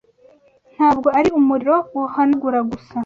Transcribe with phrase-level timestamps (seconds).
[0.75, 2.97] Ntabwo ari umuriro wohanagura gusa?